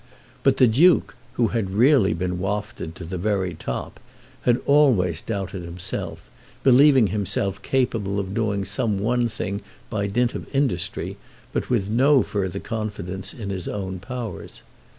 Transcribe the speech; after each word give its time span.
But 0.41 0.57
the 0.57 0.65
Duke, 0.65 1.15
who 1.33 1.49
had 1.49 1.69
really 1.69 2.15
been 2.15 2.39
wafted 2.39 2.95
to 2.95 3.03
the 3.03 3.19
very 3.19 3.53
top, 3.53 3.99
had 4.41 4.59
always 4.65 5.21
doubted 5.21 5.61
himself, 5.61 6.27
believing 6.63 7.05
himself 7.13 7.61
capable 7.61 8.19
of 8.19 8.33
doing 8.33 8.65
some 8.65 8.97
one 8.97 9.27
thing 9.27 9.61
by 9.91 10.07
dint 10.07 10.33
of 10.33 10.47
industry, 10.55 11.17
but 11.53 11.69
with 11.69 11.87
no 11.87 12.23
further 12.23 12.57
confidence 12.59 13.31
in 13.31 13.51
his 13.51 13.67
own 13.67 13.99
powers. 13.99 14.63